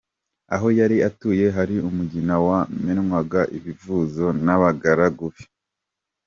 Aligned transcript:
Aho 0.55 0.67
yari 0.79 0.97
atuye 1.09 1.45
hari 1.57 1.75
umugina 1.89 2.35
wamenwagaho 2.45 3.49
ibivuzo 3.57 4.25
n’abagaragu 4.45 5.25
be. 5.33 5.43